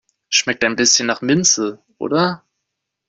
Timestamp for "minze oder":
1.21-2.43